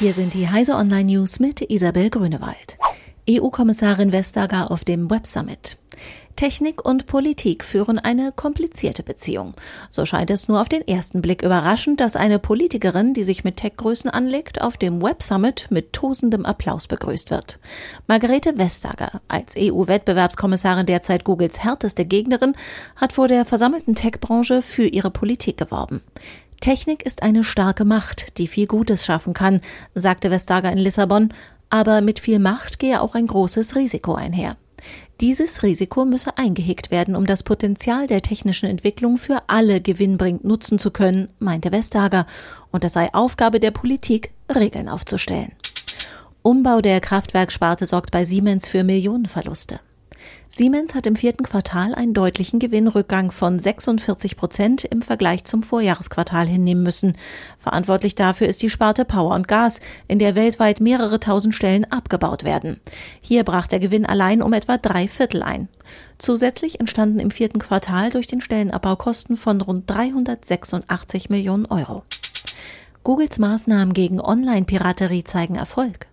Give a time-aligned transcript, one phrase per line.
[0.00, 2.78] Hier sind die Heise Online News mit Isabel Grünewald.
[3.28, 5.76] EU-Kommissarin Vestager auf dem Web Summit.
[6.36, 9.52] Technik und Politik führen eine komplizierte Beziehung.
[9.90, 13.58] So scheint es nur auf den ersten Blick überraschend, dass eine Politikerin, die sich mit
[13.58, 17.58] Tech-Größen anlegt, auf dem Web Summit mit tosendem Applaus begrüßt wird.
[18.06, 22.54] Margarete Vestager, als EU-Wettbewerbskommissarin derzeit Googles härteste Gegnerin,
[22.96, 26.00] hat vor der versammelten Tech-Branche für ihre Politik geworben.
[26.60, 29.60] Technik ist eine starke Macht, die viel Gutes schaffen kann,
[29.94, 31.32] sagte Vestager in Lissabon,
[31.70, 34.56] aber mit viel Macht gehe auch ein großes Risiko einher.
[35.20, 40.78] Dieses Risiko müsse eingehegt werden, um das Potenzial der technischen Entwicklung für alle gewinnbringend nutzen
[40.78, 42.26] zu können, meinte Vestager,
[42.70, 45.52] und es sei Aufgabe der Politik, Regeln aufzustellen.
[46.42, 49.80] Umbau der Kraftwerksparte sorgt bei Siemens für Millionenverluste.
[50.52, 56.46] Siemens hat im vierten Quartal einen deutlichen Gewinnrückgang von 46 Prozent im Vergleich zum Vorjahresquartal
[56.46, 57.16] hinnehmen müssen.
[57.58, 62.42] Verantwortlich dafür ist die Sparte Power und Gas, in der weltweit mehrere tausend Stellen abgebaut
[62.42, 62.80] werden.
[63.20, 65.68] Hier brach der Gewinn allein um etwa drei Viertel ein.
[66.18, 72.02] Zusätzlich entstanden im vierten Quartal durch den Stellenabbau Kosten von rund 386 Millionen Euro.
[73.04, 76.06] Googles Maßnahmen gegen Online-Piraterie zeigen Erfolg.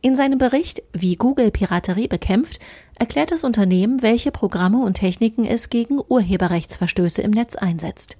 [0.00, 2.58] In seinem Bericht Wie Google Piraterie bekämpft,
[2.98, 8.16] erklärt das Unternehmen, welche Programme und Techniken es gegen Urheberrechtsverstöße im Netz einsetzt.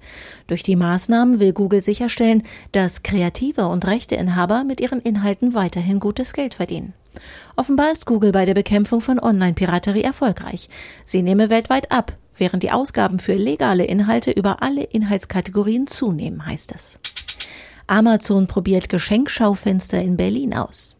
[0.47, 6.33] Durch die Maßnahmen will Google sicherstellen, dass Kreative und Rechteinhaber mit ihren Inhalten weiterhin gutes
[6.33, 6.93] Geld verdienen.
[7.55, 10.67] Offenbar ist Google bei der Bekämpfung von Online-Piraterie erfolgreich.
[11.05, 16.73] Sie nehme weltweit ab, während die Ausgaben für legale Inhalte über alle Inhaltskategorien zunehmen, heißt
[16.73, 16.99] es.
[17.87, 20.97] Amazon probiert Geschenkschaufenster in Berlin aus.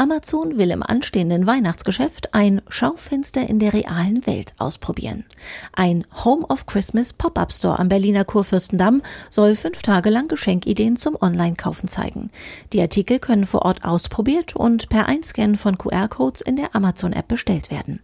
[0.00, 5.26] Amazon will im anstehenden Weihnachtsgeschäft ein Schaufenster in der realen Welt ausprobieren.
[5.74, 11.18] Ein Home of Christmas Pop-up Store am Berliner Kurfürstendamm soll fünf Tage lang Geschenkideen zum
[11.20, 12.30] Online-Kaufen zeigen.
[12.72, 17.70] Die Artikel können vor Ort ausprobiert und per Einscannen von QR-Codes in der Amazon-App bestellt
[17.70, 18.00] werden.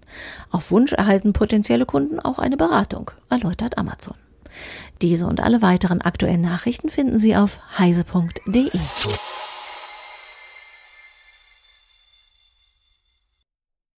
[0.51, 4.17] Auf Wunsch erhalten potenzielle Kunden auch eine Beratung, erläutert Amazon.
[5.01, 8.71] Diese und alle weiteren aktuellen Nachrichten finden Sie auf heise.de.